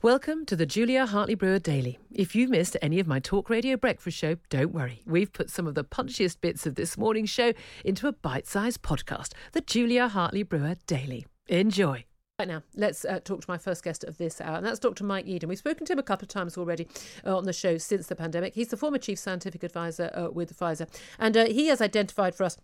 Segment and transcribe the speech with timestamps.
[0.00, 1.98] Welcome to the Julia Hartley Brewer Daily.
[2.12, 5.02] If you've missed any of my talk radio breakfast show, don't worry.
[5.04, 7.52] We've put some of the punchiest bits of this morning's show
[7.84, 11.26] into a bite sized podcast, the Julia Hartley Brewer Daily.
[11.48, 12.04] Enjoy.
[12.38, 15.02] Right now, let's uh, talk to my first guest of this hour, and that's Dr.
[15.02, 15.48] Mike Yeadon.
[15.48, 16.86] We've spoken to him a couple of times already
[17.26, 18.54] uh, on the show since the pandemic.
[18.54, 20.86] He's the former chief scientific advisor uh, with Pfizer,
[21.18, 22.56] and uh, he has identified for us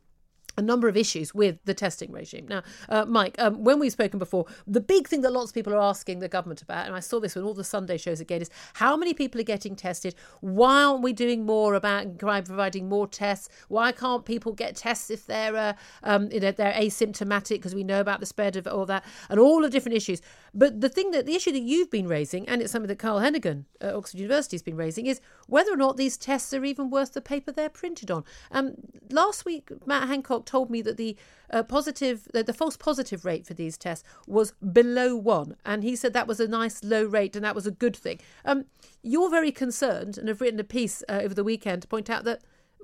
[0.57, 2.47] a number of issues with the testing regime.
[2.49, 5.75] Now, uh, Mike, um, when we've spoken before, the big thing that lots of people
[5.75, 8.43] are asking the government about, and I saw this with all the Sunday shows again,
[8.43, 10.15] is how many people are getting tested?
[10.41, 13.49] Why aren't we doing more about providing more tests?
[13.69, 17.57] Why can't people get tests if they're uh, um, you know, they're asymptomatic?
[17.57, 20.21] Because we know about the spread of all that and all the different issues.
[20.53, 23.19] But the thing that the issue that you've been raising, and it's something that Carl
[23.19, 26.91] Heneghan at Oxford University has been raising, is whether or not these tests are even
[26.91, 28.25] worth the paper they're printed on.
[28.51, 28.75] Um,
[29.11, 31.17] last week, Matt Hancock told me that the
[31.51, 35.97] uh, positive, the, the false positive rate for these tests was below one, and he
[35.97, 38.21] said that was a nice low rate and that was a good thing.
[38.45, 38.67] Um,
[39.03, 42.25] you're very concerned and have written a piece uh, over the weekend to point out
[42.25, 42.43] that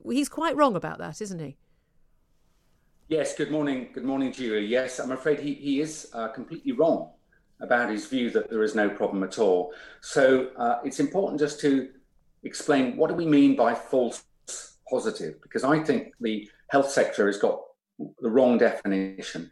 [0.09, 1.57] he's quite wrong about that, isn't he?
[3.09, 3.35] Yes.
[3.35, 3.89] Good morning.
[3.93, 4.61] Good morning, Julia.
[4.61, 7.11] Yes, I'm afraid he, he is uh, completely wrong
[7.61, 9.73] about his view that there is no problem at all.
[10.01, 11.89] So uh, it's important just to
[12.45, 14.25] explain what do we mean by false
[14.89, 17.61] positive, because I think the health sector has got
[18.21, 19.51] the wrong definition.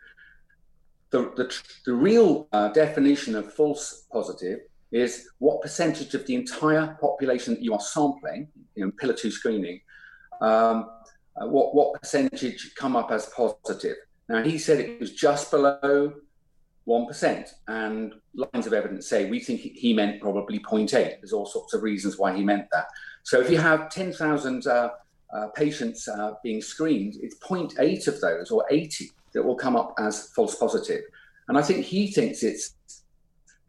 [1.10, 4.60] The, the, the real uh, definition of false positive
[4.92, 9.80] is what percentage of the entire population that you are sampling in pillar two screening,
[10.40, 10.90] um,
[11.36, 13.96] uh, what, what percentage come up as positive.
[14.28, 16.12] Now, he said it was just below
[16.86, 20.90] 1%, and lines of evidence say we think he meant probably 0.8.
[20.90, 22.86] There's all sorts of reasons why he meant that.
[23.24, 24.90] So if you have 10,000 uh,
[25.34, 29.94] uh, patients uh, being screened, it's 0.8 of those or 80 that will come up
[29.98, 31.02] as false positive.
[31.48, 32.74] And I think he thinks it's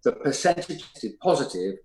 [0.04, 0.84] the percentage
[1.22, 1.76] positive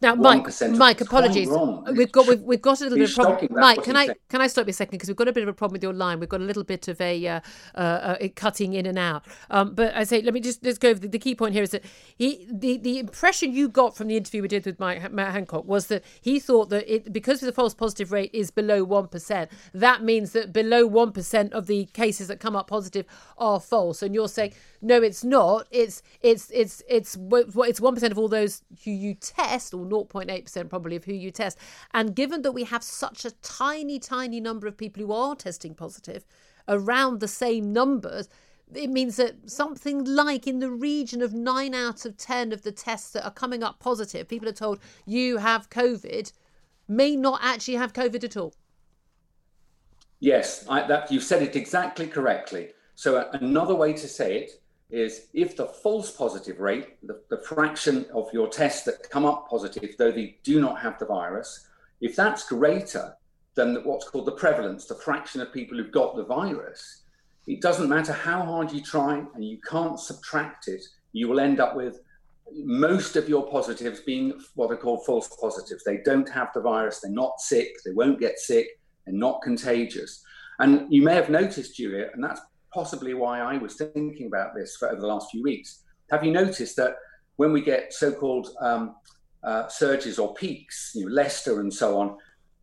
[0.00, 1.48] now, Mike, Mike, apologies.
[1.92, 3.48] We've got we've, we've got a little bit of problem.
[3.50, 4.18] Mike, can I saying.
[4.28, 5.82] can I stop you a second because we've got a bit of a problem with
[5.82, 6.20] your line.
[6.20, 7.40] We've got a little bit of a uh,
[7.74, 9.24] uh, uh, cutting in and out.
[9.50, 10.90] Um, but I say, let me just let's go.
[10.90, 11.84] Over the, the, key point here is that
[12.16, 15.66] he the, the impression you got from the interview we did with Mike, Matt Hancock
[15.66, 19.50] was that he thought that it because the false positive rate is below one percent,
[19.74, 23.04] that means that below one percent of the cases that come up positive
[23.36, 24.00] are false.
[24.02, 25.66] And you're saying no, it's not.
[25.70, 30.68] It's it's it's it's it's one percent of all those who you test or 0.8%
[30.70, 31.58] probably of who you test.
[31.92, 35.74] And given that we have such a tiny, tiny number of people who are testing
[35.74, 36.24] positive,
[36.68, 38.28] around the same numbers,
[38.74, 42.72] it means that something like in the region of nine out of 10 of the
[42.72, 46.32] tests that are coming up positive, people are told you have COVID,
[46.86, 48.54] may not actually have COVID at all.
[50.20, 52.70] Yes, I, that, you've said it exactly correctly.
[52.94, 54.60] So, another way to say it
[54.90, 59.48] is if the false positive rate, the, the, fraction of your tests that come up
[59.48, 61.68] positive, though they do not have the virus,
[62.00, 63.14] if that's greater
[63.54, 67.02] than what's called the prevalence, the fraction of people who've got the virus,
[67.46, 71.60] it doesn't matter how hard you try and you can't subtract it, you will end
[71.60, 72.00] up with
[72.54, 75.84] most of your positives being what are called false positives.
[75.84, 78.68] They don't have the virus, they're not sick, they won't get sick,
[79.04, 80.22] they're not contagious.
[80.58, 82.40] And you may have noticed, Julia, and that's
[82.78, 85.82] possibly why I was thinking about this for over the last few weeks.
[86.12, 86.94] Have you noticed that
[87.34, 88.94] when we get so-called um,
[89.42, 92.16] uh, surges or peaks, you know, Leicester and so on,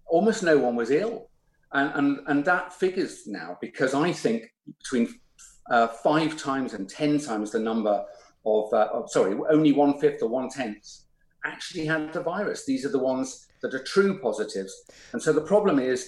[0.06, 1.28] almost no one was ill,
[1.74, 4.40] and and and that figures now because I think
[4.82, 5.06] between
[5.70, 7.96] uh, five times and ten times the number
[8.46, 10.88] of, uh, of sorry, only one fifth or one tenth
[11.44, 12.66] actually had the virus.
[12.66, 14.74] These are the ones that are true positives,
[15.12, 16.00] and so the problem is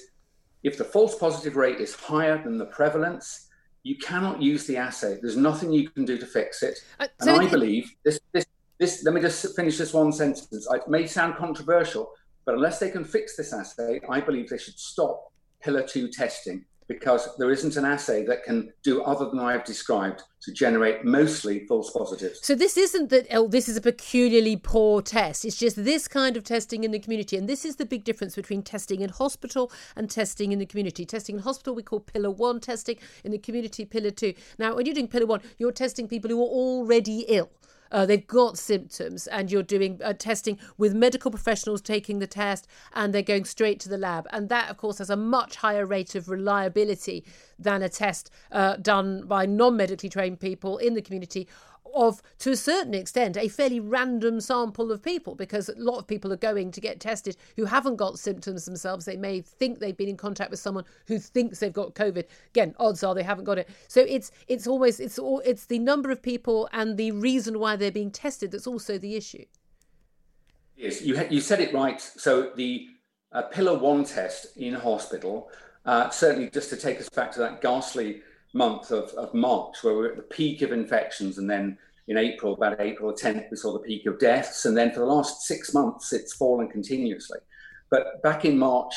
[0.63, 3.46] if the false positive rate is higher than the prevalence
[3.83, 5.17] you cannot use the assay.
[5.21, 6.79] There's nothing you can do to fix it.
[6.99, 8.45] Uh, so and I believe this, this,
[8.79, 10.47] this, let me just finish this one sentence.
[10.51, 12.11] It may sound controversial,
[12.45, 15.31] but unless they can fix this assay, I believe they should stop
[15.61, 20.23] pillar two testing because there isn't an assay that can do other than I've described
[20.41, 22.39] to generate mostly false positives.
[22.41, 25.43] So this isn't that oh this is a peculiarly poor test.
[25.43, 28.35] It's just this kind of testing in the community and this is the big difference
[28.35, 31.05] between testing in hospital and testing in the community.
[31.05, 34.33] Testing in hospital we call pillar 1 testing, in the community pillar 2.
[34.57, 37.49] Now when you're doing pillar 1 you're testing people who are already ill
[37.91, 42.67] uh, they've got symptoms and you're doing uh, testing with medical professionals taking the test
[42.93, 44.27] and they're going straight to the lab.
[44.31, 47.23] And that, of course, has a much higher rate of reliability
[47.59, 51.47] than a test uh, done by non medically trained people in the community
[51.95, 56.07] of, to a certain extent, a fairly random sample of people because a lot of
[56.07, 59.05] people are going to get tested who haven't got symptoms themselves.
[59.05, 62.25] They may think they've been in contact with someone who thinks they've got COVID.
[62.49, 63.69] Again, odds are they haven't got it.
[63.87, 67.75] So it's it's always it's all it's the number of people and the reason why
[67.75, 69.45] they're being tested that's also the issue.
[70.75, 71.99] Yes, you you said it right.
[71.99, 72.87] So the
[73.31, 75.49] uh, pillar one test in hospital,
[75.85, 78.21] uh, certainly just to take us back to that ghastly
[78.57, 81.77] month of, of March, where we are at the peak of infections, and then
[82.07, 85.05] in April, about April 10th, we saw the peak of deaths, and then for the
[85.05, 87.39] last six months, it's fallen continuously.
[87.89, 88.93] But back in March,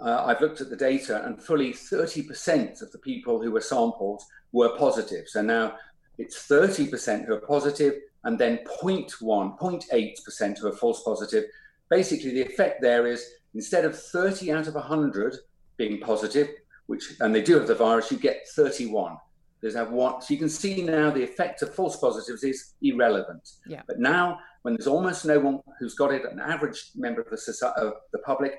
[0.00, 4.22] uh, I've looked at the data, and fully 30% of the people who were sampled
[4.52, 5.28] were positive.
[5.28, 5.76] So now
[6.18, 11.44] it's 30% who are positive, and then 0.1, 0.8% who are false positive.
[11.90, 13.24] Basically, the effect there is
[13.54, 15.36] instead of 30 out of 100
[15.76, 16.48] being positive,
[16.86, 19.16] which and they do have the virus, you get 31.
[19.60, 23.48] There's have one, so you can see now the effect of false positives is irrelevant.
[23.66, 23.80] Yeah.
[23.86, 27.38] But now, when there's almost no one who's got it, an average member of the
[27.38, 28.56] society, of the public,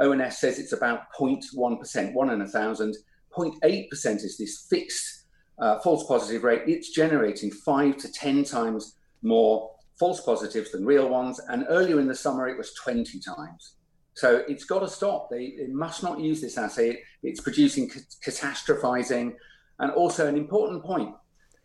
[0.00, 2.96] ONS says it's about 0.1%, one in a thousand.
[3.36, 3.88] 0.8%
[4.24, 5.24] is this fixed
[5.58, 6.62] uh, false positive rate.
[6.66, 11.40] It's generating five to 10 times more false positives than real ones.
[11.48, 13.74] And earlier in the summer, it was 20 times.
[14.14, 15.28] So it's got to stop.
[15.30, 17.02] They, they must not use this assay.
[17.22, 17.90] It's producing
[18.24, 19.34] catastrophizing.
[19.80, 21.14] And also an important point,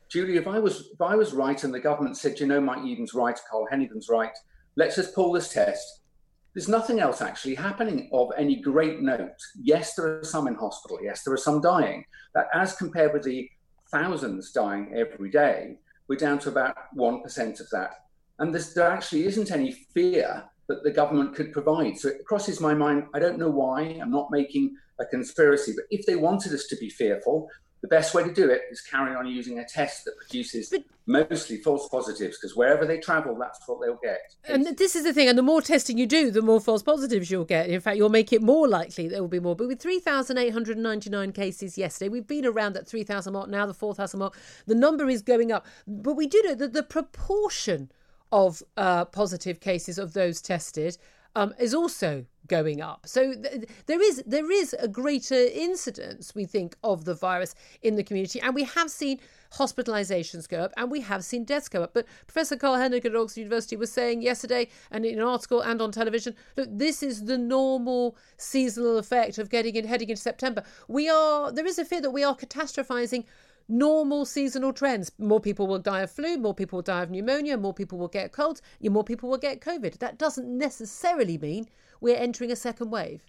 [0.10, 2.80] Julie, if I was if I was right and the government said, you know, Mike
[2.80, 4.36] Yeadon's right, Carl Heneghan's right,
[4.76, 6.02] let's just pull this test.
[6.56, 9.38] There's nothing else actually happening of any great note.
[9.62, 10.98] Yes, there are some in hospital.
[11.02, 12.04] Yes, there are some dying.
[12.34, 13.48] But as compared with the
[13.92, 17.92] thousands dying every day, we're down to about 1% of that.
[18.40, 21.98] And there actually isn't any fear that the government could provide.
[21.98, 23.08] So it crosses my mind.
[23.14, 24.00] I don't know why.
[24.02, 27.50] I'm not making a conspiracy, but if they wanted us to be fearful,
[27.82, 30.84] the best way to do it is carry on using a test that produces but,
[31.06, 34.36] mostly false positives because wherever they travel, that's what they'll get.
[34.44, 37.32] And this is the thing, and the more testing you do, the more false positives
[37.32, 37.70] you'll get.
[37.70, 39.56] In fact, you'll make it more likely there will be more.
[39.56, 44.38] But with 3,899 cases yesterday, we've been around that 3,000 mark, now the 4,000 mark.
[44.68, 45.66] The number is going up.
[45.88, 47.92] But we do know that the proportion
[48.32, 50.98] of uh, positive cases of those tested
[51.36, 53.06] um, is also going up.
[53.06, 57.96] So th- there is there is a greater incidence, we think, of the virus in
[57.96, 59.20] the community, and we have seen
[59.54, 61.94] hospitalizations go up and we have seen deaths go up.
[61.94, 65.82] But Professor Carl Heneghan at Oxford University was saying yesterday, and in an article and
[65.82, 70.64] on television, that this is the normal seasonal effect of getting in heading into September.
[70.88, 73.26] We are there is a fear that we are catastrophizing
[73.70, 75.12] normal seasonal trends.
[75.18, 78.08] More people will die of flu, more people will die of pneumonia, more people will
[78.08, 80.00] get colds, more people will get COVID.
[80.00, 81.68] That doesn't necessarily mean
[82.02, 83.24] we're entering a second wave.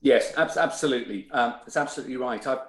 [0.00, 1.28] Yes, absolutely.
[1.32, 2.46] Um, it's absolutely right.
[2.46, 2.60] I've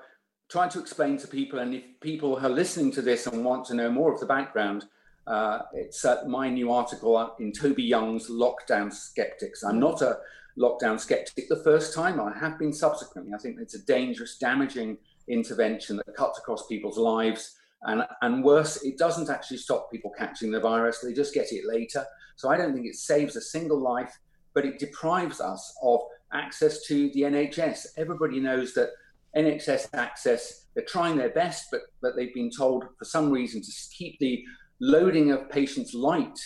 [0.49, 3.75] tried to explain to people, and if people are listening to this and want to
[3.75, 4.85] know more of the background,
[5.27, 9.63] uh, it's uh, my new article in Toby Young's Lockdown Skeptics.
[9.63, 10.17] I'm not a
[10.59, 13.33] lockdown skeptic the first time, I have been subsequently.
[13.33, 14.97] I think it's a dangerous, damaging
[15.29, 17.55] intervention that cuts across people's lives.
[17.83, 21.65] And, and worse, it doesn't actually stop people catching the virus, they just get it
[21.65, 22.05] later.
[22.35, 24.17] So I don't think it saves a single life,
[24.53, 26.01] but it deprives us of
[26.33, 27.87] access to the NHS.
[27.97, 28.89] Everybody knows that
[29.35, 33.71] NHS access, they're trying their best, but, but they've been told for some reason to
[33.95, 34.43] keep the
[34.81, 36.39] loading of patients light.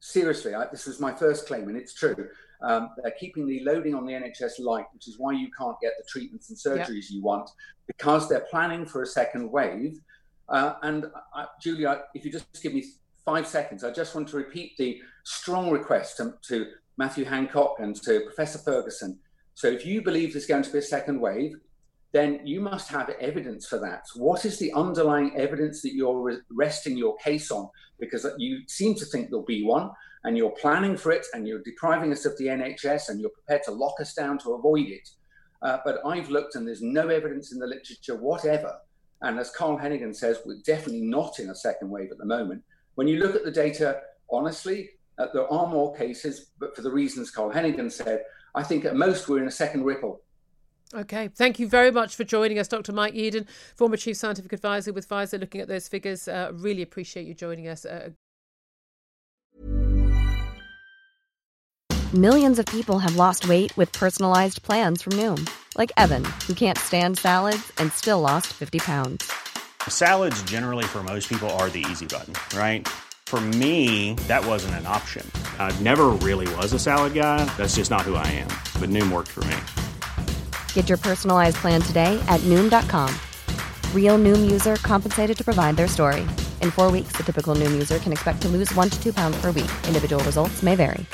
[0.00, 2.28] Seriously, I, this was my first claim, and it's true.
[2.62, 5.92] Um, they're keeping the loading on the NHS light, which is why you can't get
[5.98, 7.10] the treatments and surgeries yep.
[7.10, 7.48] you want,
[7.86, 9.98] because they're planning for a second wave.
[10.48, 12.84] Uh, and uh, Julia, if you just give me
[13.24, 16.66] five seconds, I just want to repeat the strong request to, to
[16.98, 19.18] Matthew Hancock and to Professor Ferguson.
[19.54, 21.54] So, if you believe there's going to be a second wave,
[22.12, 24.04] then you must have evidence for that.
[24.16, 27.68] What is the underlying evidence that you're resting your case on?
[28.00, 29.90] Because you seem to think there'll be one
[30.24, 33.62] and you're planning for it and you're depriving us of the NHS and you're prepared
[33.64, 35.08] to lock us down to avoid it.
[35.62, 38.76] Uh, but I've looked and there's no evidence in the literature whatever
[39.22, 42.62] And as Carl Heneghan says, we're definitely not in a second wave at the moment.
[42.94, 44.00] When you look at the data,
[44.30, 48.24] honestly, uh, there are more cases, but for the reasons Carl Heneghan said,
[48.54, 50.22] I think at most we're in a second ripple.
[50.92, 52.92] Okay, thank you very much for joining us, Dr.
[52.92, 56.26] Mike Yeadon, former Chief Scientific Advisor with Pfizer, looking at those figures.
[56.26, 57.84] Uh, really appreciate you joining us.
[57.84, 58.10] Uh,
[62.12, 66.76] Millions of people have lost weight with personalized plans from Noom, like Evan, who can't
[66.76, 69.30] stand salads and still lost 50 pounds.
[69.86, 72.88] Salads, generally, for most people, are the easy button, right?
[73.26, 75.24] For me, that wasn't an option.
[75.60, 77.44] I never really was a salad guy.
[77.56, 78.48] That's just not who I am.
[78.80, 79.56] But Noom worked for me.
[80.74, 83.14] Get your personalized plan today at Noom.com.
[83.94, 86.22] Real Noom user compensated to provide their story.
[86.60, 89.40] In four weeks, the typical Noom user can expect to lose one to two pounds
[89.40, 89.70] per week.
[89.86, 91.06] Individual results may vary.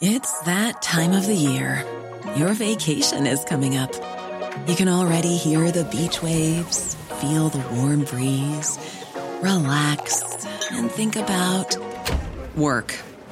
[0.00, 1.84] It's that time of the year.
[2.36, 3.92] Your vacation is coming up.
[4.66, 8.78] You can already hear the beach waves, feel the warm breeze,
[9.40, 10.22] relax,
[10.72, 11.76] and think about
[12.56, 12.94] work.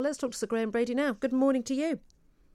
[0.00, 1.10] Let's talk to Sir Graham Brady now.
[1.10, 1.98] Good morning to you.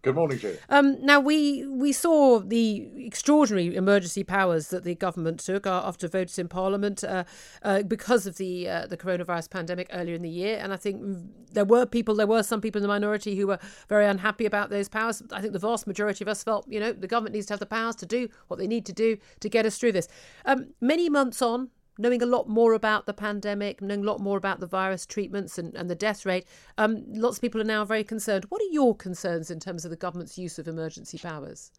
[0.01, 0.59] Good morning, Julia.
[0.69, 6.39] Um, now we we saw the extraordinary emergency powers that the government took after votes
[6.39, 7.25] in Parliament uh,
[7.61, 11.03] uh, because of the uh, the coronavirus pandemic earlier in the year, and I think
[11.51, 13.59] there were people, there were some people in the minority who were
[13.89, 15.21] very unhappy about those powers.
[15.33, 17.59] I think the vast majority of us felt, you know, the government needs to have
[17.59, 20.07] the powers to do what they need to do to get us through this.
[20.45, 24.37] Um, many months on, knowing a lot more about the pandemic, knowing a lot more
[24.37, 26.45] about the virus treatments and, and the death rate,
[26.77, 28.45] um, lots of people are now very concerned.
[28.49, 31.71] What are your concerns in terms of the government's use of emergency powers?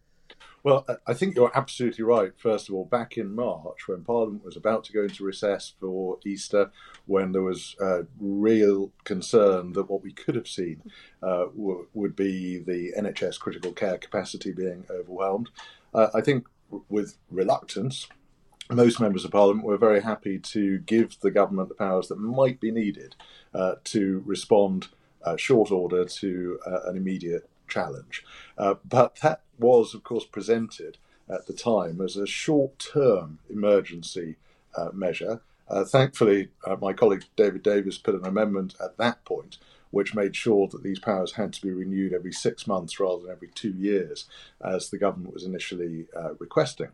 [0.63, 2.33] Well, I think you're absolutely right.
[2.39, 6.19] First of all, back in March, when Parliament was about to go into recess for
[6.25, 6.71] Easter,
[7.05, 10.83] when there was uh, real concern that what we could have seen
[11.23, 15.51] uh, w- would be the NHS critical care capacity being overwhelmed,
[15.93, 16.47] uh, I think
[16.89, 18.09] with reluctance,
[18.71, 22.61] most members of parliament were very happy to give the government the powers that might
[22.61, 23.15] be needed
[23.53, 24.89] uh, to respond
[25.25, 28.25] uh, short order to uh, an immediate challenge.
[28.57, 34.37] Uh, but that was, of course, presented at the time as a short term emergency
[34.77, 35.41] uh, measure.
[35.69, 36.49] Uh, thankfully,
[36.81, 39.59] my colleague David Davis put an amendment at that point
[39.91, 43.31] which made sure that these powers had to be renewed every six months rather than
[43.31, 44.29] every two years,
[44.61, 46.07] as the government was initially
[46.41, 46.89] requesting.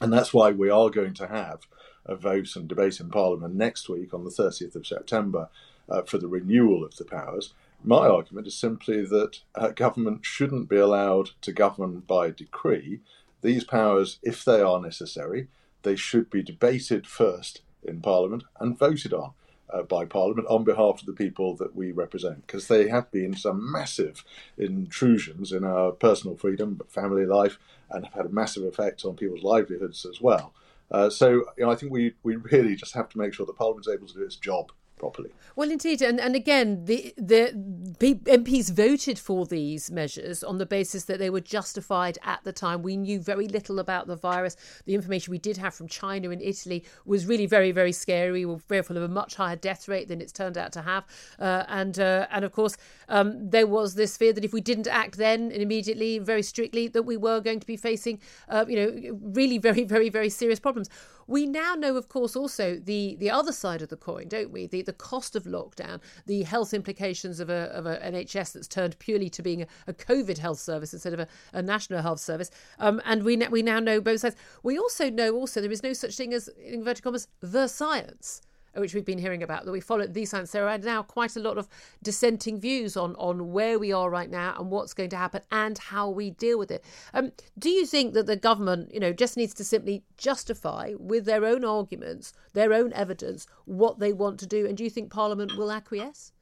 [0.00, 1.66] And that's why we are going to have
[2.06, 5.48] a vote and debate in Parliament next week on the 30th of September
[5.88, 7.52] uh, for the renewal of the powers.
[7.84, 13.00] My argument is simply that uh, government shouldn't be allowed to govern by decree.
[13.42, 15.48] These powers, if they are necessary,
[15.82, 19.32] they should be debated first in Parliament and voted on
[19.72, 23.34] uh, by Parliament on behalf of the people that we represent, because they have been
[23.36, 24.24] some massive
[24.58, 27.58] intrusions in our personal freedom, family life,
[27.90, 30.52] and have had a massive effect on people's livelihoods as well.
[30.90, 33.56] Uh, so you know, I think we, we really just have to make sure that
[33.56, 35.32] Parliament's able to do its job properly.
[35.56, 41.04] Well, indeed, and and again, the the MPs voted for these measures on the basis
[41.06, 42.82] that they were justified at the time.
[42.82, 44.56] We knew very little about the virus.
[44.84, 48.30] The information we did have from China and Italy was really very very scary.
[48.30, 51.04] We were fearful of a much higher death rate than it's turned out to have,
[51.38, 52.76] uh, and uh, and of course
[53.08, 56.88] um, there was this fear that if we didn't act then and immediately, very strictly,
[56.88, 60.60] that we were going to be facing, uh, you know, really very very very serious
[60.60, 60.90] problems.
[61.26, 64.66] We now know, of course, also the the other side of the coin, don't we?
[64.66, 68.98] The the cost of lockdown, the health implications of a of an NHS that's turned
[68.98, 72.50] purely to being a, a COVID health service instead of a, a national health service.
[72.78, 74.36] Um, and we we now know both sides.
[74.62, 78.42] We also know also there is no such thing as in inverted commas the science
[78.74, 80.52] which we've been hearing about, that we follow these science.
[80.52, 81.68] There are now quite a lot of
[82.02, 85.76] dissenting views on, on where we are right now and what's going to happen and
[85.78, 86.84] how we deal with it.
[87.12, 91.24] Um, do you think that the government, you know, just needs to simply justify with
[91.24, 94.66] their own arguments, their own evidence, what they want to do?
[94.66, 96.32] And do you think Parliament will acquiesce?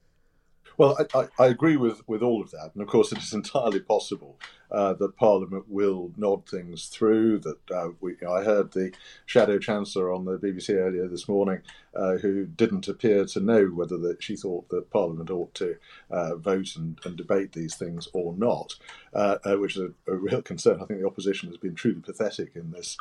[0.77, 2.71] Well, I, I, agree with, with all of that.
[2.73, 4.39] And of course, it is entirely possible
[4.71, 7.39] uh, that Parliament will nod things through.
[7.39, 8.93] That uh, we, you know, I heard the
[9.25, 11.61] Shadow Chancellor on the BBC earlier this morning,
[11.95, 15.75] uh, who didn't appear to know whether that she thought that Parliament ought to
[16.11, 18.75] uh, vote and, and, debate these things or not,
[19.13, 20.79] uh, uh, which is a, a, real concern.
[20.81, 22.97] I think the opposition has been truly pathetic in this,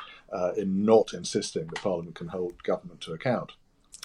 [0.56, 3.52] in not insisting that Parliament can hold government to account.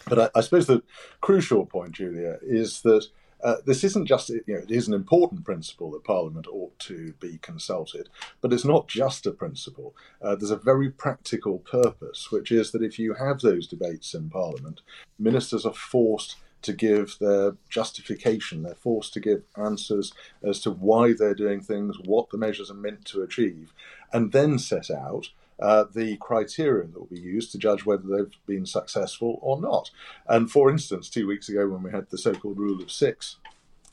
[0.08, 0.84] But I, I suppose the
[1.22, 3.08] crucial point, Julia, is that
[3.44, 7.14] uh, this isn't just, you know, it is an important principle that Parliament ought to
[7.20, 8.10] be consulted,
[8.42, 9.94] but it's not just a principle.
[10.22, 14.30] Uh, there's a very practical purpose, which is that if you have those debates in
[14.30, 14.82] Parliament,
[15.20, 21.12] ministers are forced to give their justification, they're forced to give answers as to why
[21.12, 23.74] they're doing things, what the measures are meant to achieve,
[24.14, 25.30] and then set out
[25.64, 29.90] uh, the criteria that will be used to judge whether they've been successful or not.
[30.28, 33.38] And for instance, two weeks ago when we had the so-called rule of six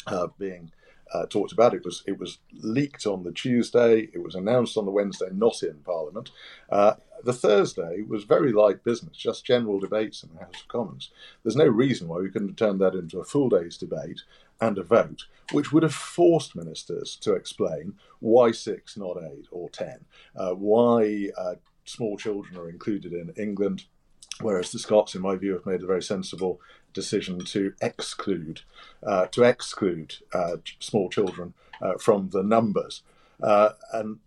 [0.09, 0.73] uh, being
[1.15, 4.85] uh, talked about, it was it was leaked on the Tuesday, it was announced on
[4.85, 6.33] the Wednesday, not in Parliament.
[6.71, 11.11] Uh, the Thursday was very light business, just general debates in the House of Commons.
[11.43, 14.23] There's no reason why we couldn't turned that into a full day's debate
[14.61, 19.69] and a vote, which would have forced ministers to explain why six, not eight or
[19.71, 20.05] ten,
[20.37, 23.85] uh, why uh, small children are included in England,
[24.41, 26.61] whereas the Scots, in my view, have made a very sensible
[26.93, 28.63] decision to exclude
[29.07, 33.03] uh, to exclude uh, small children uh, from the numbers.
[33.43, 34.19] Uh, and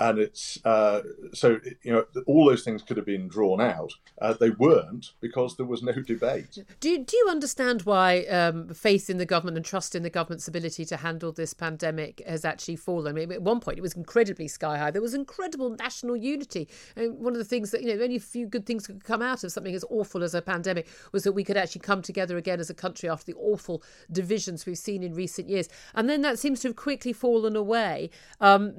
[0.00, 1.02] and it's uh,
[1.34, 3.92] so you know all those things could have been drawn out.
[4.20, 6.58] Uh, they weren't because there was no debate.
[6.80, 10.48] Do do you understand why um, faith in the government and trust in the government's
[10.48, 13.08] ability to handle this pandemic has actually fallen?
[13.08, 14.90] I mean, at one point it was incredibly sky high.
[14.90, 16.68] There was incredible national unity.
[16.96, 19.20] And one of the things that you know, only a few good things could come
[19.20, 22.38] out of something as awful as a pandemic was that we could actually come together
[22.38, 25.68] again as a country after the awful divisions we've seen in recent years.
[25.94, 28.08] And then that seems to have quickly fallen away.
[28.40, 28.72] Um,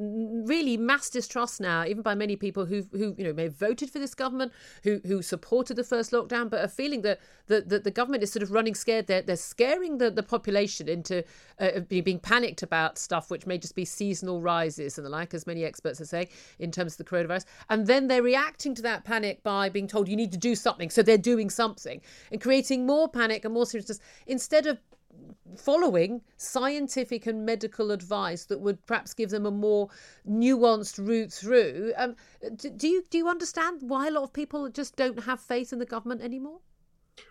[0.46, 3.90] really, mass distrust now, even by many people who who you know may have voted
[3.90, 4.52] for this government,
[4.84, 8.32] who who supported the first lockdown, but are feeling that that, that the government is
[8.32, 9.08] sort of running scared.
[9.08, 11.24] They're they're scaring the, the population into
[11.60, 15.46] uh, being panicked about stuff which may just be seasonal rises and the like, as
[15.46, 17.46] many experts are saying in terms of the coronavirus.
[17.70, 20.90] And then they're reacting to that panic by being told you need to do something,
[20.90, 24.80] so they're doing something and creating more panic and more seriousness instead of
[25.58, 29.90] following scientific and medical advice that would perhaps give them a more
[30.28, 31.94] nuanced route through.
[31.98, 32.16] Um,
[32.56, 35.80] do you do you understand why a lot of people just don't have faith in
[35.80, 36.60] the government anymore?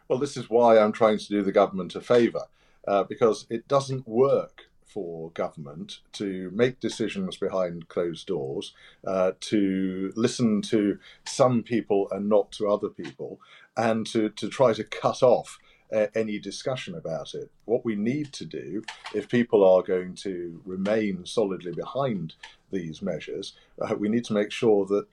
[0.09, 2.47] Well, this is why I'm trying to do the government a favour,
[2.87, 8.75] uh, because it doesn't work for government to make decisions behind closed doors,
[9.07, 13.41] uh, to listen to some people and not to other people,
[13.77, 15.59] and to, to try to cut off
[15.93, 17.51] uh, any discussion about it.
[17.65, 18.83] What we need to do,
[19.15, 22.35] if people are going to remain solidly behind
[22.71, 25.07] these measures, uh, we need to make sure that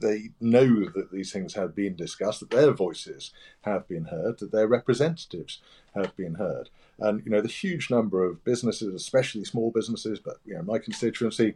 [0.00, 4.52] they know that these things have been discussed, that their voices have been heard, that
[4.52, 5.60] their representatives
[5.94, 6.70] have been heard.
[6.98, 10.78] And you know, the huge number of businesses, especially small businesses, but you know, my
[10.78, 11.54] constituency,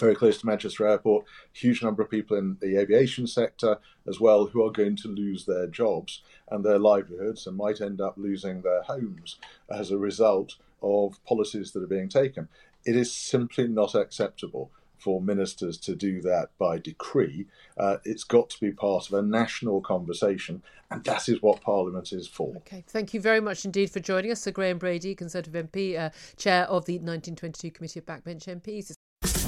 [0.00, 3.78] very close to Manchester Airport, huge number of people in the aviation sector
[4.08, 8.00] as well who are going to lose their jobs and their livelihoods and might end
[8.00, 9.36] up losing their homes
[9.70, 12.48] as a result of policies that are being taken.
[12.84, 17.46] It is simply not acceptable for ministers to do that by decree.
[17.76, 22.12] Uh, it's got to be part of a national conversation, and that is what Parliament
[22.12, 22.56] is for.
[22.56, 26.10] Okay, thank you very much indeed for joining us, Sir Graham Brady, Conservative MP, uh,
[26.36, 28.95] Chair of the 1922 Committee of Backbench MPs.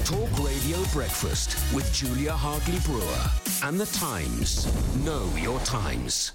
[0.09, 4.65] Talk Radio Breakfast with Julia Hartley Brewer and The Times.
[5.05, 6.31] Know your times.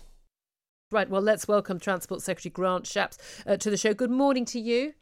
[0.93, 3.93] Right, well, let's welcome Transport Secretary Grant Shapps uh, to the show.
[3.93, 4.95] Good morning to you.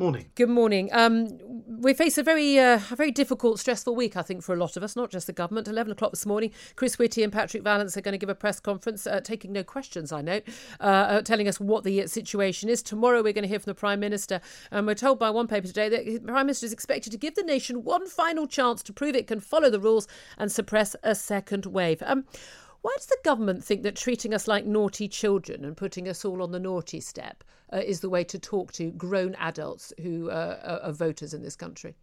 [0.00, 0.30] Morning.
[0.34, 0.88] Good morning.
[0.92, 1.28] Um,
[1.66, 4.78] we face a very, uh, a very difficult, stressful week, I think, for a lot
[4.78, 5.68] of us, not just the government.
[5.68, 8.60] Eleven o'clock this morning, Chris Whitty and Patrick Vallance are going to give a press
[8.60, 10.40] conference, uh, taking no questions, I know,
[10.80, 12.82] uh, uh telling us what the situation is.
[12.82, 15.66] Tomorrow, we're going to hear from the Prime Minister, and we're told by one paper
[15.66, 18.94] today that the Prime Minister is expected to give the nation one final chance to
[18.94, 20.08] prove it can follow the rules
[20.38, 22.02] and suppress a second wave.
[22.06, 22.24] Um,
[22.80, 26.42] why does the government think that treating us like naughty children and putting us all
[26.42, 30.80] on the naughty step uh, is the way to talk to grown adults who uh,
[30.82, 31.94] are voters in this country?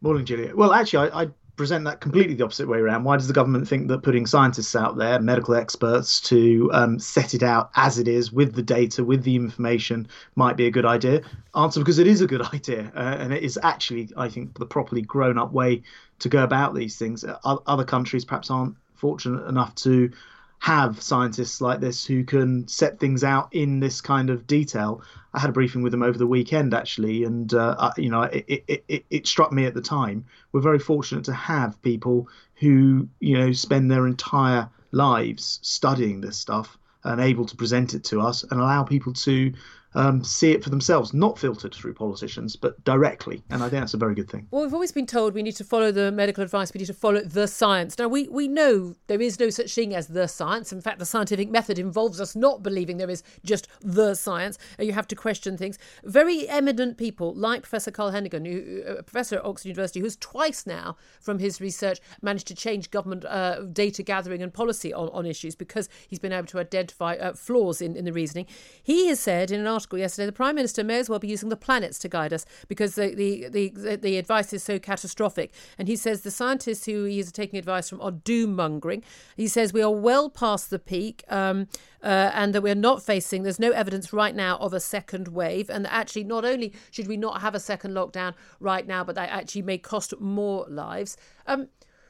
[0.00, 0.54] Morning, Julia.
[0.54, 3.04] Well, actually, I, I, present that completely the opposite way around.
[3.04, 7.32] Why does the government think that putting scientists out there, medical experts, to um, set
[7.32, 10.84] it out as it is with the data, with the information, might be a good
[10.84, 11.22] idea?
[11.54, 14.66] Answer because it is a good idea, uh, and it is actually, I think, the
[14.66, 15.82] properly grown-up way
[16.18, 17.24] to go about these things.
[17.44, 20.10] Other countries perhaps aren't fortunate enough to
[20.58, 25.02] have scientists like this who can set things out in this kind of detail.
[25.32, 28.44] I had a briefing with them over the weekend actually, and uh, you know it,
[28.48, 30.24] it, it, it struck me at the time.
[30.52, 36.38] We're very fortunate to have people who you know spend their entire lives studying this
[36.38, 39.52] stuff and able to present it to us and allow people to
[39.96, 43.42] um, see it for themselves, not filtered through politicians, but directly.
[43.50, 44.46] And I think that's a very good thing.
[44.50, 46.94] Well, we've always been told we need to follow the medical advice, we need to
[46.94, 47.98] follow the science.
[47.98, 50.70] Now, we, we know there is no such thing as the science.
[50.72, 54.58] In fact, the scientific method involves us not believing there is just the science.
[54.78, 55.78] You have to question things.
[56.04, 60.66] Very eminent people like Professor Carl Heneghan, who, a professor at Oxford University, who's twice
[60.66, 65.24] now, from his research, managed to change government uh, data gathering and policy on, on
[65.24, 68.46] issues because he's been able to identify uh, flaws in, in the reasoning.
[68.82, 71.28] He has said in an article, article yesterday, the Prime Minister may as well be
[71.28, 75.52] using the planets to guide us because the, the, the, the advice is so catastrophic.
[75.78, 79.04] And he says the scientists who he is taking advice from are doom mongering.
[79.36, 81.22] He says we are well past the peak.
[81.28, 81.68] Um,
[82.02, 85.68] uh, and that we're not facing, there's no evidence right now of a second wave.
[85.68, 89.16] And that actually, not only should we not have a second lockdown right now, but
[89.16, 91.16] that actually may cost more lives.
[91.48, 91.68] Um,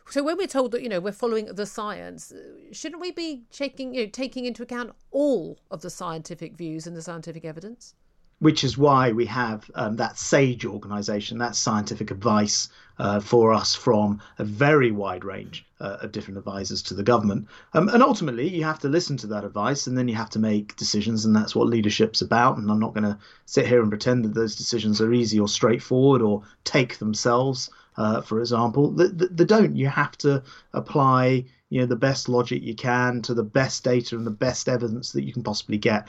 [0.09, 2.33] so when we're told that you know we're following the science,
[2.73, 6.97] shouldn't we be taking you know, taking into account all of the scientific views and
[6.97, 7.95] the scientific evidence?
[8.39, 13.75] Which is why we have um, that SAGE organisation, that scientific advice uh, for us
[13.75, 17.49] from a very wide range uh, of different advisors to the government.
[17.73, 20.39] Um, and ultimately, you have to listen to that advice and then you have to
[20.39, 22.59] make decisions, and that's what leadership's about.
[22.59, 25.49] And I'm not going to sit here and pretend that those decisions are easy or
[25.49, 29.77] straightforward or take themselves uh, for example, they, don't.
[29.77, 34.17] You have to apply you know the best logic you can to the best data
[34.17, 36.09] and the best evidence that you can possibly get.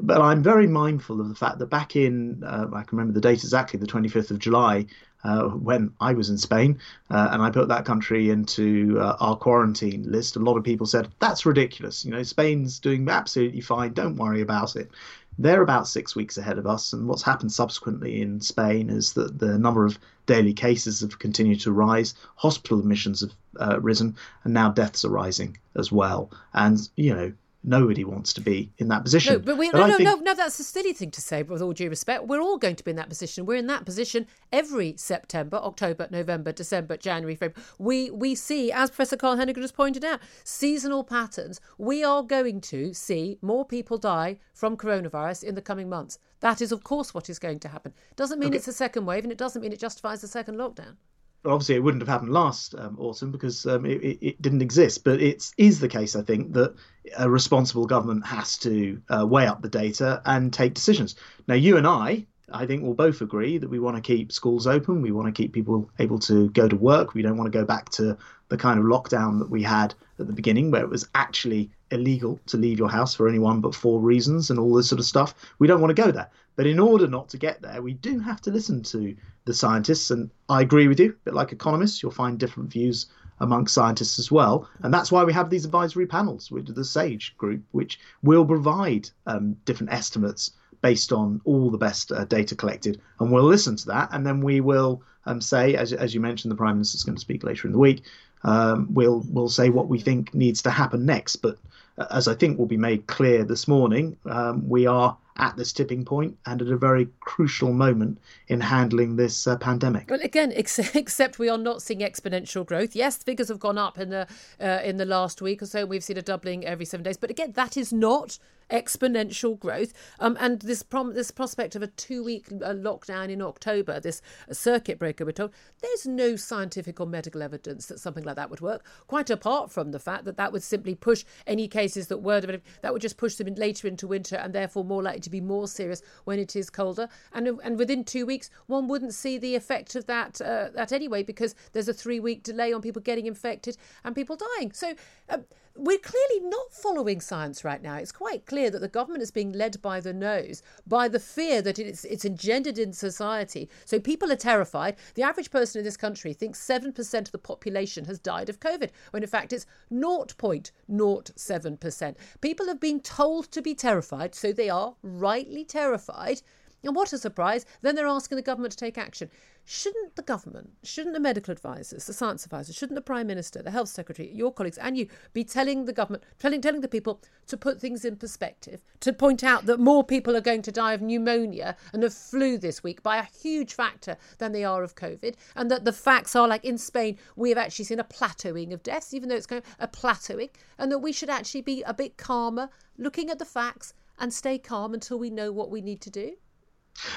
[0.00, 3.20] But I'm very mindful of the fact that back in uh, I can remember the
[3.20, 4.86] date exactly, the 25th of July,
[5.24, 6.78] uh, when I was in Spain
[7.10, 10.86] uh, and I put that country into uh, our quarantine list, a lot of people
[10.86, 12.04] said that's ridiculous.
[12.04, 13.92] You know, Spain's doing absolutely fine.
[13.92, 14.90] Don't worry about it.
[15.38, 19.38] They're about six weeks ahead of us, and what's happened subsequently in Spain is that
[19.38, 24.52] the number of daily cases have continued to rise, hospital admissions have uh, risen, and
[24.52, 26.30] now deaths are rising as well.
[26.54, 27.32] And you know,
[27.64, 29.34] nobody wants to be in that position.
[29.34, 30.08] No, but, we, but no, no, think...
[30.08, 31.42] no, no, that's a silly thing to say.
[31.42, 33.46] But with all due respect, we're all going to be in that position.
[33.46, 37.68] We're in that position every September, October, November, December, January, February.
[37.78, 41.60] We we see, as Professor Carl Heneghan has pointed out, seasonal patterns.
[41.78, 46.18] We are going to see more people die from coronavirus in the coming months.
[46.40, 47.92] That is, of course, what is going to happen.
[48.16, 48.58] Doesn't mean okay.
[48.58, 50.96] it's a second wave, and it doesn't mean it justifies a second lockdown
[51.44, 55.04] obviously it wouldn't have happened last um, autumn because um, it, it, didn't exist.
[55.04, 56.74] But it is the case, I think, that
[57.16, 61.14] a responsible government has to uh, weigh up the data and take decisions.
[61.46, 64.66] Now, you and I, I think, will both agree that we want to keep schools
[64.66, 65.02] open.
[65.02, 67.14] We want to keep people able to go to work.
[67.14, 68.16] We don't want to go back to
[68.48, 72.40] the kind of lockdown that we had at the beginning, where it was actually illegal
[72.46, 75.34] to leave your house for anyone but four reasons and all this sort of stuff.
[75.58, 76.30] We don't want to go there.
[76.58, 80.10] But in order not to get there, we do have to listen to the scientists.
[80.10, 83.06] And I agree with you, but like economists, you'll find different views
[83.38, 84.68] amongst scientists as well.
[84.82, 89.08] And that's why we have these advisory panels with the SAGE group, which will provide
[89.26, 90.50] um, different estimates
[90.82, 93.00] based on all the best uh, data collected.
[93.20, 94.08] And we'll listen to that.
[94.10, 97.14] And then we will um, say, as, as you mentioned, the Prime Minister is going
[97.14, 98.02] to speak later in the week.
[98.42, 101.36] Um, we'll we'll say what we think needs to happen next.
[101.36, 101.58] But
[101.98, 105.72] uh, as I think will be made clear this morning, um, we are at this
[105.72, 110.10] tipping point and at a very crucial moment in handling this uh, pandemic.
[110.10, 112.96] Well, again, ex- except we are not seeing exponential growth.
[112.96, 114.26] Yes, figures have gone up in the
[114.60, 115.86] uh, in the last week or so.
[115.86, 118.38] We've seen a doubling every seven days, but again, that is not
[118.70, 119.92] exponential growth.
[120.18, 124.20] Um, and this prom- this prospect of a two week uh, lockdown in October, this
[124.52, 128.60] circuit breaker, we're told, there's no scientific or medical evidence that something like that would
[128.60, 128.84] work.
[129.06, 132.92] Quite apart from the fact that that would simply push any cases that were that
[132.92, 135.68] would just push them in later into winter and therefore more likely to be more
[135.68, 137.08] serious when it is colder.
[137.32, 141.22] And and within two weeks, one wouldn't see the effect of that uh, that anyway
[141.22, 144.72] because there's a three week delay on people getting infected and people dying.
[144.72, 144.94] So.
[145.28, 145.44] Um,
[145.78, 147.94] we're clearly not following science right now.
[147.94, 151.62] It's quite clear that the government is being led by the nose, by the fear
[151.62, 153.70] that it's, it's engendered in society.
[153.84, 154.96] So people are terrified.
[155.14, 158.90] The average person in this country thinks 7% of the population has died of COVID,
[159.12, 162.14] when in fact it's 0.07%.
[162.40, 166.42] People have been told to be terrified, so they are rightly terrified.
[166.88, 167.66] And what a surprise.
[167.82, 169.28] Then they're asking the government to take action.
[169.66, 173.70] Shouldn't the government, shouldn't the medical advisors, the science advisors, shouldn't the Prime Minister, the
[173.70, 177.58] Health Secretary, your colleagues, and you be telling the government, telling, telling the people to
[177.58, 181.02] put things in perspective, to point out that more people are going to die of
[181.02, 185.34] pneumonia and of flu this week by a huge factor than they are of COVID,
[185.56, 188.82] and that the facts are like in Spain, we have actually seen a plateauing of
[188.82, 190.48] deaths, even though it's going a plateauing,
[190.78, 194.56] and that we should actually be a bit calmer, looking at the facts and stay
[194.56, 196.36] calm until we know what we need to do?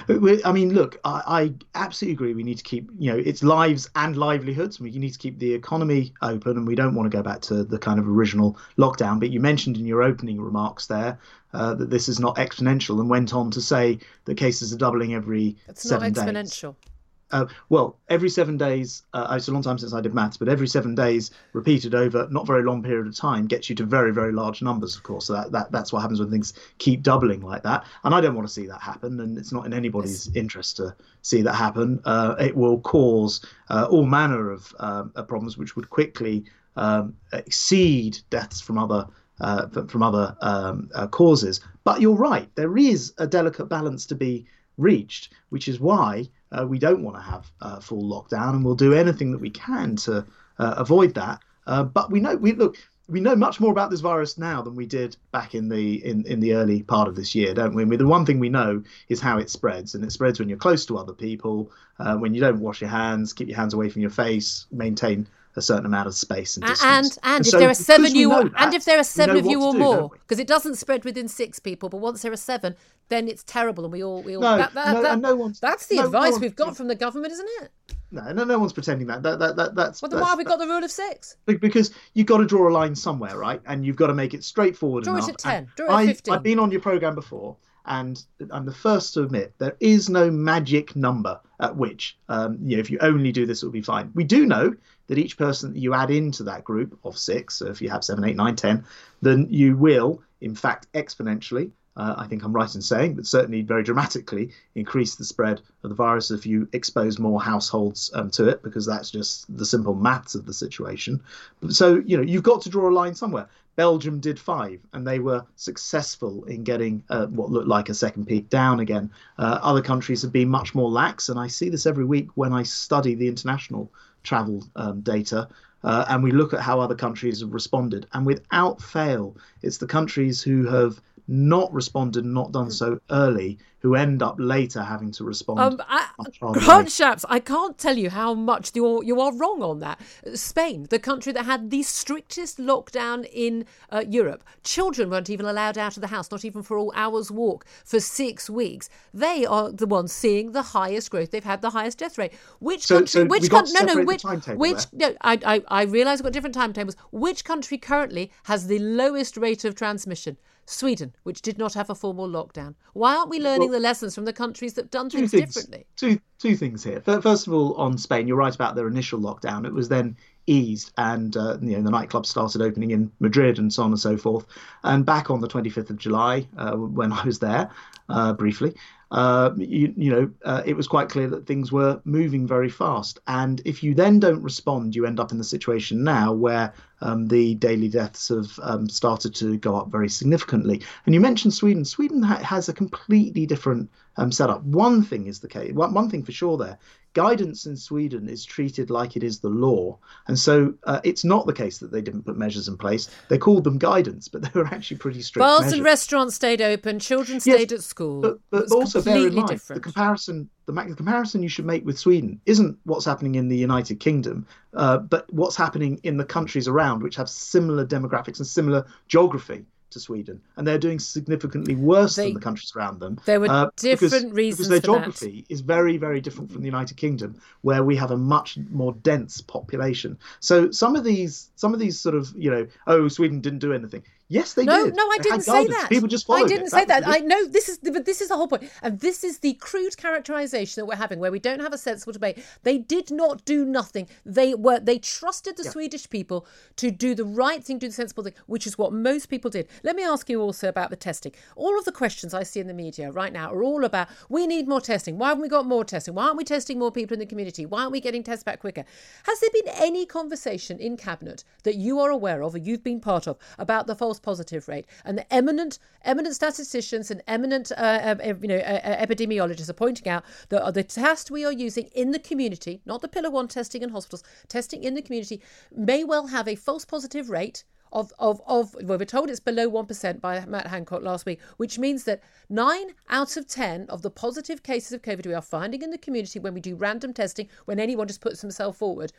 [0.09, 2.33] I mean, look, I, I, absolutely agree.
[2.33, 4.79] We need to keep, you know, it's lives and livelihoods.
[4.79, 7.63] We need to keep the economy open, and we don't want to go back to
[7.63, 9.19] the kind of original lockdown.
[9.19, 11.19] But you mentioned in your opening remarks there
[11.53, 15.13] uh, that this is not exponential, and went on to say that cases are doubling
[15.13, 16.75] every it's seven not exponential.
[16.81, 16.90] Days.
[17.31, 20.49] Uh, well, every seven days, uh, it's a long time since I did maths, but
[20.49, 24.11] every seven days repeated over not very long period of time gets you to very,
[24.13, 25.25] very large numbers, of course.
[25.25, 27.85] So that, that that's what happens when things keep doubling like that.
[28.03, 30.35] And I don't want to see that happen, and it's not in anybody's yes.
[30.35, 32.01] interest to see that happen.
[32.05, 38.19] Uh, it will cause uh, all manner of um, problems, which would quickly um, exceed
[38.29, 39.07] deaths from other
[39.39, 41.61] uh, from other um, uh, causes.
[41.83, 44.45] But you're right, there is a delicate balance to be
[44.77, 48.75] reached, which is why uh, we don't want to have uh, full lockdown, and we'll
[48.75, 50.25] do anything that we can to
[50.59, 51.39] uh, avoid that.
[51.67, 54.75] Uh, but we know we look we know much more about this virus now than
[54.75, 57.83] we did back in the in, in the early part of this year, don't we?
[57.83, 60.49] I mean, the one thing we know is how it spreads, and it spreads when
[60.49, 63.73] you're close to other people, uh, when you don't wash your hands, keep your hands
[63.73, 66.83] away from your face, maintain a certain amount of space and distance.
[66.83, 69.37] And and, and if so there are seven you that, and if there are seven
[69.37, 72.31] of you or do, more, because it doesn't spread within six people, but once there
[72.31, 72.75] are seven,
[73.09, 74.41] then it's terrible, and we all we all.
[74.41, 76.87] No, that, that, no, that, no one's, that's the no, advice no we've got from
[76.87, 77.71] the government, isn't it?
[78.13, 79.23] No, no, no one's pretending that.
[79.23, 80.01] That, that, that that's.
[80.01, 81.37] Well, then why have we got the rule of six?
[81.45, 83.61] Because you've got to draw a line somewhere, right?
[83.65, 85.27] And you've got to make it straightforward draw enough.
[85.27, 85.71] Draw it at ten.
[85.75, 86.33] Draw it at fifteen.
[86.33, 90.29] I've been on your program before, and I'm the first to admit there is no
[90.29, 94.11] magic number at which, um, you know, if you only do this, it'll be fine.
[94.13, 94.75] We do know
[95.11, 98.01] that each person that you add into that group of six, so if you have
[98.01, 98.85] seven, eight, nine, ten,
[99.21, 103.61] then you will, in fact, exponentially uh, I think I'm right in saying, but certainly
[103.61, 108.47] very dramatically increase the spread of the virus if you expose more households um, to
[108.47, 111.21] it, because that's just the simple maths of the situation.
[111.69, 113.49] So, you know, you've got to draw a line somewhere.
[113.75, 118.25] Belgium did five, and they were successful in getting uh, what looked like a second
[118.25, 119.11] peak down again.
[119.37, 122.53] Uh, other countries have been much more lax, and I see this every week when
[122.53, 123.91] I study the international
[124.23, 125.47] travel um, data.
[125.83, 128.05] Uh, and we look at how other countries have responded.
[128.13, 132.71] And without fail, it's the countries who have not responded not done hmm.
[132.71, 135.59] so early who end up later having to respond.
[135.59, 136.07] Um, I,
[136.39, 139.99] Grant Shapps, I can't tell you how much you're, you are wrong on that.
[140.35, 145.79] Spain, the country that had the strictest lockdown in uh, Europe, children weren't even allowed
[145.79, 148.87] out of the house, not even for all hours walk for six weeks.
[149.13, 151.31] They are the ones seeing the highest growth.
[151.31, 152.33] They've had the highest death rate.
[152.59, 153.21] Which so, country?
[153.21, 153.73] So which country?
[153.81, 154.03] No, no.
[154.03, 154.23] Which?
[154.23, 154.85] Which?
[154.93, 156.95] No, I, I, I realise we've got different timetables.
[157.11, 160.37] Which country currently has the lowest rate of transmission?
[160.71, 162.75] Sweden, which did not have a formal lockdown.
[162.93, 165.53] Why aren't we learning well, the lessons from the countries that have done things, things,
[165.53, 165.85] differently?
[165.95, 167.01] Two, two things here.
[167.01, 169.65] First of all, on Spain, you're right about their initial lockdown.
[169.65, 170.15] It was then
[170.47, 173.99] eased, and uh, you know the nightclubs started opening in Madrid and so on and
[173.99, 174.45] so forth.
[174.83, 177.69] And back on the 25th of July, uh, when I was there
[178.09, 178.73] uh, briefly,
[179.11, 183.19] uh, you, you, know, uh, it was quite clear that things were moving very fast.
[183.27, 187.27] And if you then don't respond, you end up in the situation now where um,
[187.27, 190.81] the daily deaths have um, started to go up very significantly.
[191.05, 191.85] And you mentioned Sweden.
[191.85, 194.63] Sweden ha- has a completely different um, setup.
[194.63, 195.73] One thing is the case.
[195.73, 196.77] One, one thing for sure there
[197.13, 199.97] guidance in Sweden is treated like it is the law.
[200.27, 203.09] And so uh, it's not the case that they didn't put measures in place.
[203.29, 205.41] They called them guidance, but they were actually pretty strict.
[205.41, 205.73] Bars measures.
[205.73, 208.21] and restaurants stayed open, children stayed yes, at school.
[208.21, 209.81] But, but also bear in mind different.
[209.81, 210.49] the comparison.
[210.65, 214.45] The, the comparison you should make with Sweden isn't what's happening in the United Kingdom,
[214.73, 219.65] uh, but what's happening in the countries around, which have similar demographics and similar geography
[219.91, 223.19] to Sweden, and they're doing significantly worse they, than the countries around them.
[223.25, 225.53] There were uh, different because, reasons because their geography that.
[225.53, 229.41] is very, very different from the United Kingdom, where we have a much more dense
[229.41, 230.17] population.
[230.39, 233.73] So some of these, some of these sort of, you know, oh, Sweden didn't do
[233.73, 234.03] anything.
[234.31, 234.95] Yes, they no, did.
[234.95, 235.89] No, I they didn't say that.
[235.89, 236.71] People just followed I didn't it.
[236.71, 237.03] say that.
[237.03, 237.13] that.
[237.13, 238.63] I know this is, but this is the whole point.
[238.81, 242.13] and this is the crude characterization that we're having, where we don't have a sensible
[242.13, 242.41] debate.
[242.63, 244.07] They did not do nothing.
[244.25, 245.71] They were they trusted the yeah.
[245.71, 249.25] Swedish people to do the right thing, do the sensible thing, which is what most
[249.25, 249.67] people did.
[249.83, 251.33] Let me ask you also about the testing.
[251.57, 254.47] All of the questions I see in the media right now are all about we
[254.47, 255.17] need more testing.
[255.17, 256.15] Why haven't we got more testing?
[256.15, 257.65] Why aren't we testing more people in the community?
[257.65, 258.85] Why aren't we getting tests back quicker?
[259.25, 263.01] Has there been any conversation in cabinet that you are aware of or you've been
[263.01, 264.85] part of about the false positive rate.
[265.05, 269.73] And the eminent, eminent statisticians and eminent, uh, uh, you know, uh, uh, epidemiologists are
[269.73, 273.47] pointing out that the test we are using in the community, not the pillar one
[273.47, 275.41] testing in hospitals, testing in the community,
[275.75, 279.69] may well have a false positive rate of, of, of well, we're told it's below
[279.69, 284.09] 1% by Matt Hancock last week, which means that nine out of 10 of the
[284.09, 287.49] positive cases of COVID we are finding in the community when we do random testing,
[287.65, 289.11] when anyone just puts themselves forward,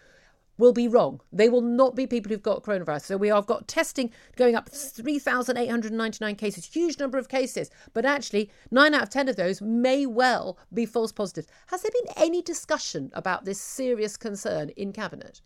[0.59, 1.21] will be wrong.
[1.33, 3.03] They will not be people who've got coronavirus.
[3.03, 8.51] So we have got testing going up 3,899 cases, huge number of cases, but actually
[8.71, 11.49] nine out of 10 of those may well be false positives.
[11.69, 15.41] Has there been any discussion about this serious concern in Cabinet?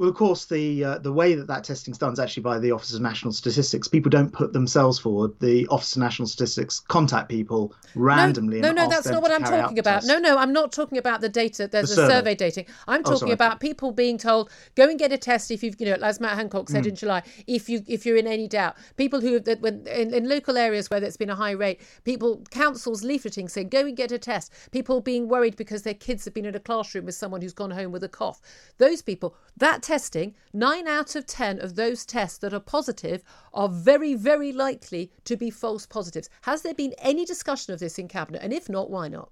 [0.00, 2.58] Well, of course, the uh, the way that that testing is done is actually by
[2.58, 3.86] the Office of National Statistics.
[3.86, 5.38] People don't put themselves forward.
[5.40, 8.62] The Office of National Statistics contact people randomly.
[8.62, 10.04] No, no, no that's not what I'm talking about.
[10.04, 11.68] No, no, I'm not talking about the data.
[11.68, 12.34] There's the, the survey.
[12.34, 12.64] dating.
[12.88, 15.78] I'm oh, talking oh, about people being told go and get a test if you've,
[15.78, 16.88] you know, as Matt Hancock said mm.
[16.88, 18.78] in July, if you if you're in any doubt.
[18.96, 22.42] People who that when in, in local areas where there's been a high rate, people
[22.50, 24.50] councils leafleting saying go and get a test.
[24.70, 27.70] People being worried because their kids have been in a classroom with someone who's gone
[27.70, 28.40] home with a cough.
[28.78, 33.68] Those people, that testing, nine out of 10 of those tests that are positive are
[33.68, 36.30] very, very likely to be false positives.
[36.42, 38.40] Has there been any discussion of this in Cabinet?
[38.40, 39.30] And if not, why not?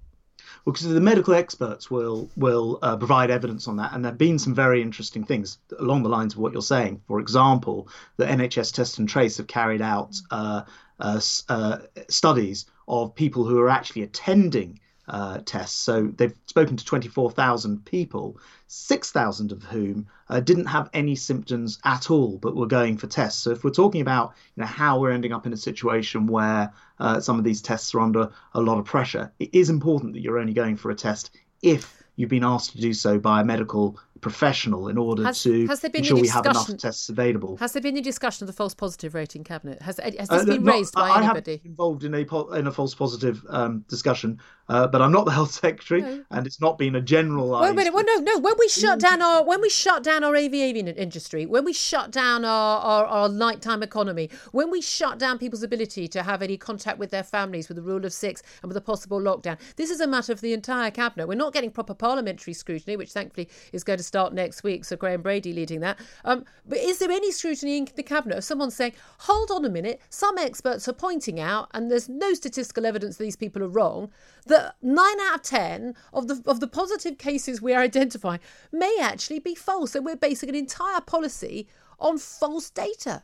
[0.64, 4.38] Well, because the medical experts will will uh, provide evidence on that, and there've been
[4.40, 7.02] some very interesting things along the lines of what you're saying.
[7.06, 10.62] For example, the NHS Test and Trace have carried out uh,
[10.98, 15.78] uh, uh, studies of people who are actually attending uh, tests.
[15.78, 22.10] So they've spoken to 24,000 people, 6,000 of whom uh, didn't have any symptoms at
[22.10, 23.42] all, but were going for tests.
[23.42, 26.72] So if we're talking about you know, how we're ending up in a situation where
[26.98, 30.20] uh, some of these tests are under a lot of pressure, it is important that
[30.20, 31.30] you're only going for a test
[31.62, 35.66] if you've been asked to do so by a medical professional in order has, to
[35.66, 37.56] has ensure we have enough tests available.
[37.58, 39.80] Has there been any discussion of the false positive rate in cabinet?
[39.82, 41.60] Has, has this uh, been not, raised by I anybody?
[41.64, 42.18] I involved in a
[42.54, 46.24] in a false positive um, discussion, uh, but I'm not the health secretary, no.
[46.30, 47.60] and it's not been a general.
[47.60, 47.94] Wait a minute.
[47.94, 48.38] Well, no, no.
[48.38, 52.10] When we shut down our when we shut down our aviation industry, when we shut
[52.10, 56.56] down our, our our nighttime economy, when we shut down people's ability to have any
[56.56, 59.90] contact with their families with the rule of six and with a possible lockdown, this
[59.90, 61.26] is a matter for the entire cabinet.
[61.26, 64.84] We're not getting proper parliamentary scrutiny, which thankfully is going to start next week.
[64.84, 65.98] so Graham Brady leading that.
[66.24, 69.68] Um, but is there any scrutiny in the cabinet of someone saying, hold on a
[69.68, 74.10] minute, some experts are pointing out, and there's no statistical evidence these people are wrong,
[74.46, 78.40] that nine out of ten of the of the positive cases we are identifying
[78.72, 81.68] may actually be false, and we're basing an entire policy
[82.00, 83.22] on false data.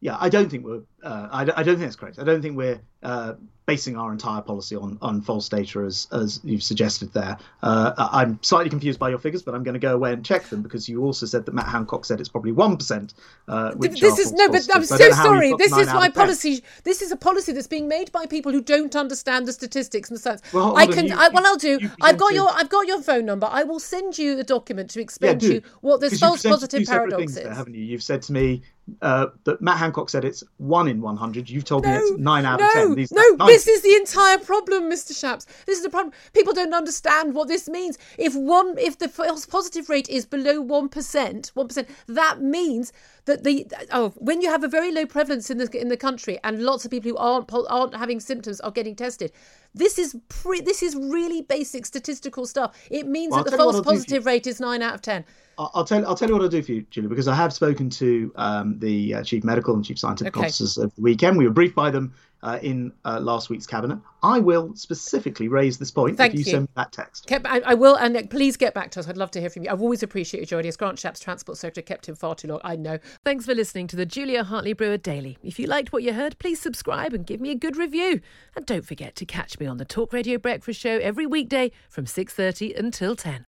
[0.00, 0.82] Yeah, I don't think we're.
[1.02, 2.18] Uh, I, I, don't think that's correct.
[2.18, 3.34] I don't think we're uh,
[3.66, 7.36] basing our entire policy on, on false data as as you've suggested there.
[7.62, 10.44] Uh, I'm slightly confused by your figures, but I'm going to go away and check
[10.44, 13.14] them because you also said that Matt Hancock said it's probably one percent.
[13.48, 15.54] Uh, this is no, but I'm so sorry.
[15.58, 16.62] This is my policy.
[16.84, 20.18] This is a policy that's being made by people who don't understand the statistics and
[20.18, 20.42] the science.
[20.52, 21.06] Well, I can.
[21.06, 21.78] You, I, well, I'll do.
[22.00, 22.50] I've got your.
[22.52, 23.48] I've got your phone number.
[23.50, 26.86] I will send you a document to explain yeah, to you what this false positive
[26.86, 27.34] paradox is.
[27.42, 27.82] There, haven't you?
[27.82, 28.62] You've said to me
[29.02, 31.48] uh, that Matt Hancock said it's one in 100.
[31.48, 32.93] You've told no, me it's nine out no, of 10.
[32.94, 35.12] These no, this is the entire problem, Mr.
[35.12, 35.46] Shapps.
[35.66, 36.12] This is the problem.
[36.32, 37.98] People don't understand what this means.
[38.18, 42.92] If one, if the false positive rate is below one percent, one percent, that means
[43.26, 46.38] that the oh, when you have a very low prevalence in the in the country
[46.44, 49.32] and lots of people who aren't aren't having symptoms are getting tested.
[49.76, 52.76] This is pre, this is really basic statistical stuff.
[52.90, 55.24] It means well, that the false positive rate is nine out of ten.
[55.58, 57.90] I'll tell I'll tell you what I'll do for you, Julie, because I have spoken
[57.90, 60.46] to um, the uh, chief medical and chief scientific okay.
[60.46, 61.36] officers of the weekend.
[61.36, 62.12] We were briefed by them
[62.44, 63.98] uh, in uh, last week's cabinet.
[64.22, 66.50] I will specifically raise this point Thank if you, you.
[66.52, 67.30] send me that text.
[67.32, 69.08] I, I, will, and please get back to us.
[69.08, 69.70] I'd love to hear from you.
[69.70, 70.76] I've always appreciated joining us.
[70.76, 72.60] Grant Shapps, Transport Secretary, kept him far too long.
[72.62, 72.98] I know.
[73.24, 75.38] Thanks for listening to the Julia Hartley Brewer Daily.
[75.42, 78.20] If you liked what you heard, please subscribe and give me a good review.
[78.54, 82.06] And don't forget to catch me on the Talk Radio Breakfast Show every weekday from
[82.06, 83.46] six thirty until ten.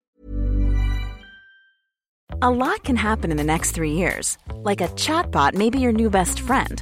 [2.41, 5.91] A lot can happen in the next three years, like a chatbot may be your
[5.91, 6.82] new best friend.